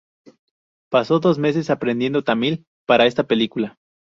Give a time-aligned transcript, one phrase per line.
[0.89, 3.77] Pasó dos meses aprendiendo Tamil para esta película.